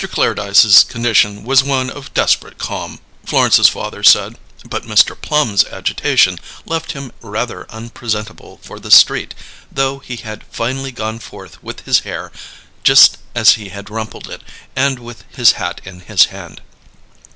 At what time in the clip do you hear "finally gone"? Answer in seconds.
10.49-11.19